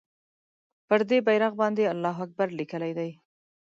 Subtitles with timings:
[0.87, 3.11] پر دې بېرغ باندې الله اکبر لیکلی دی.